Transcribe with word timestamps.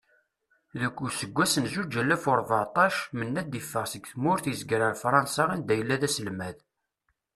Deg 0.79 0.95
useggas 1.05 1.53
n 1.63 1.65
zuǧ 1.73 1.93
alaf 2.01 2.23
u 2.29 2.33
rbeɛṭac, 2.39 2.95
Menad 3.17 3.51
iffeɣ 3.59 3.85
seg 3.91 4.03
tmurt 4.11 4.45
izger 4.51 4.81
ar 4.87 4.95
Fransa 5.03 5.43
and 5.53 5.69
yella 5.77 5.95
d-analmad. 6.01 6.57